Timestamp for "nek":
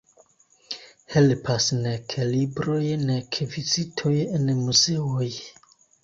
1.81-2.15, 3.01-3.37